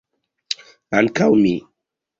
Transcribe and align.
Ankaŭ 1.03 1.31
mi. 1.45 1.57